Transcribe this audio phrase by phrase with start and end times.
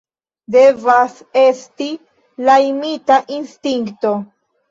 [0.53, 1.89] Devas esti
[2.47, 4.15] la imita instinkto!